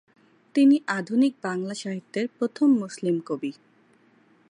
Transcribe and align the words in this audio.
তিনি 0.55 0.75
আধুনিক 0.87 1.33
বাংলাসাহিত্যের 1.43 2.25
প্রথম 2.37 2.67
মুসলিম 2.73 3.15
কবি। 3.25 3.51